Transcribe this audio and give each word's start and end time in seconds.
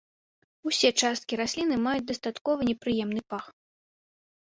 Усе 0.69 0.89
часткі 1.01 1.37
расліны 1.41 1.75
маюць 1.87 2.07
дастаткова 2.11 2.67
непрыемны 2.71 3.21
пах. 3.35 3.45